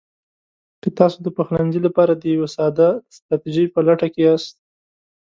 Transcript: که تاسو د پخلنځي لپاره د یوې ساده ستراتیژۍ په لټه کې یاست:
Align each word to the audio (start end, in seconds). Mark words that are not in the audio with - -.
که 0.81 0.89
تاسو 0.99 1.17
د 1.25 1.27
پخلنځي 1.37 1.79
لپاره 1.87 2.13
د 2.15 2.23
یوې 2.33 2.47
ساده 2.55 2.89
ستراتیژۍ 3.15 3.65
په 3.73 3.79
لټه 3.87 4.07
کې 4.13 4.21
یاست: 4.27 4.55